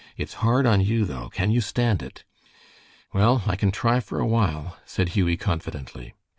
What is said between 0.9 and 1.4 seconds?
though.